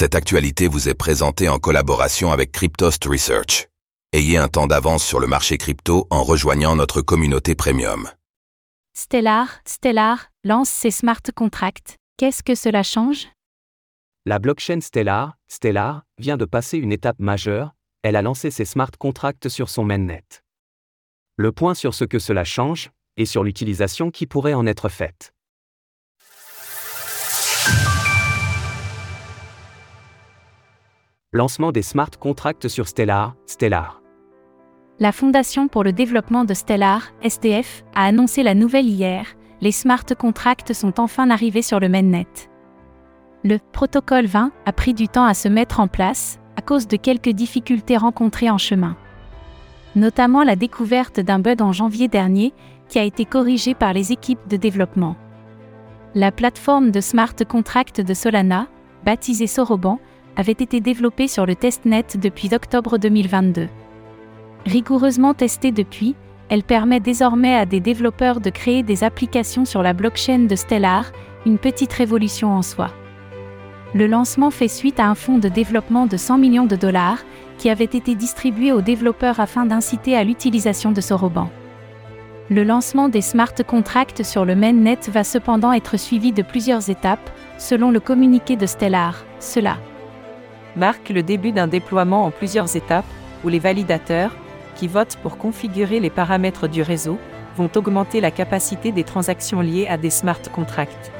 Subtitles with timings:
[0.00, 3.66] Cette actualité vous est présentée en collaboration avec Cryptost Research.
[4.12, 8.08] Ayez un temps d'avance sur le marché crypto en rejoignant notre communauté premium.
[8.94, 11.96] Stellar, Stellar, lance ses smart contracts.
[12.16, 13.26] Qu'est-ce que cela change?
[14.24, 17.74] La blockchain Stellar, Stellar, vient de passer une étape majeure,
[18.04, 20.22] elle a lancé ses smart contracts sur son mainnet.
[21.34, 25.32] Le point sur ce que cela change, et sur l'utilisation qui pourrait en être faite.
[31.38, 34.02] Lancement des smart contracts sur Stellar, Stellar.
[34.98, 39.24] La Fondation pour le développement de Stellar, SDF, a annoncé la nouvelle hier.
[39.60, 42.26] Les smart contracts sont enfin arrivés sur le mainnet.
[43.44, 46.96] Le protocole 20 a pris du temps à se mettre en place, à cause de
[46.96, 48.96] quelques difficultés rencontrées en chemin.
[49.94, 52.52] Notamment la découverte d'un bug en janvier dernier,
[52.88, 55.14] qui a été corrigé par les équipes de développement.
[56.16, 58.66] La plateforme de smart contract de Solana,
[59.04, 60.00] baptisée Soroban,
[60.38, 63.68] avait été développée sur le testnet depuis octobre 2022.
[64.66, 66.14] Rigoureusement testée depuis,
[66.48, 71.10] elle permet désormais à des développeurs de créer des applications sur la blockchain de Stellar,
[71.44, 72.92] une petite révolution en soi.
[73.94, 77.24] Le lancement fait suite à un fonds de développement de 100 millions de dollars,
[77.58, 81.50] qui avait été distribué aux développeurs afin d'inciter à l'utilisation de Soroban.
[82.48, 87.28] Le lancement des smart contracts sur le mainnet va cependant être suivi de plusieurs étapes,
[87.58, 89.24] selon le communiqué de Stellar.
[89.40, 89.78] Cela
[90.76, 93.06] marque le début d'un déploiement en plusieurs étapes,
[93.44, 94.34] où les validateurs,
[94.76, 97.18] qui votent pour configurer les paramètres du réseau,
[97.56, 101.12] vont augmenter la capacité des transactions liées à des smart contracts.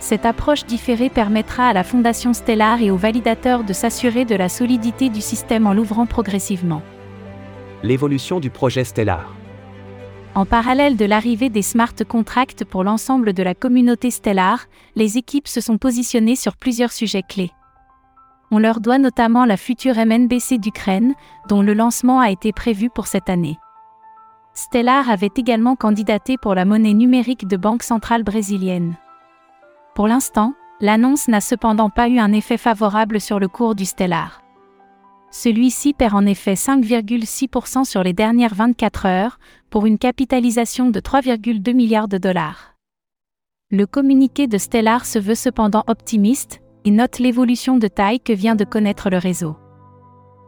[0.00, 4.48] Cette approche différée permettra à la Fondation Stellar et aux validateurs de s'assurer de la
[4.48, 6.82] solidité du système en l'ouvrant progressivement.
[7.84, 9.32] L'évolution du projet Stellar.
[10.34, 14.66] En parallèle de l'arrivée des smart contracts pour l'ensemble de la communauté Stellar,
[14.96, 17.52] les équipes se sont positionnées sur plusieurs sujets clés.
[18.54, 21.14] On leur doit notamment la future MNBC d'Ukraine,
[21.48, 23.58] dont le lancement a été prévu pour cette année.
[24.52, 28.96] Stellar avait également candidaté pour la monnaie numérique de Banque centrale brésilienne.
[29.94, 34.42] Pour l'instant, l'annonce n'a cependant pas eu un effet favorable sur le cours du Stellar.
[35.30, 39.38] Celui-ci perd en effet 5,6% sur les dernières 24 heures,
[39.70, 42.74] pour une capitalisation de 3,2 milliards de dollars.
[43.70, 48.54] Le communiqué de Stellar se veut cependant optimiste, et note l'évolution de taille que vient
[48.54, 49.56] de connaître le réseau.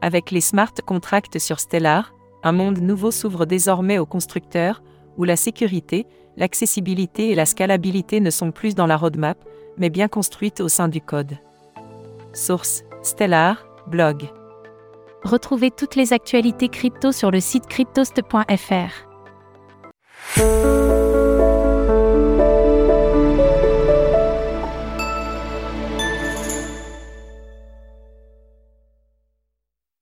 [0.00, 4.82] Avec les smart contracts sur Stellar, un monde nouveau s'ouvre désormais aux constructeurs,
[5.16, 6.06] où la sécurité,
[6.36, 9.38] l'accessibilité et la scalabilité ne sont plus dans la roadmap,
[9.76, 11.38] mais bien construites au sein du code.
[12.32, 14.28] Source Stellar, blog.
[15.24, 19.08] Retrouvez toutes les actualités crypto sur le site cryptost.fr.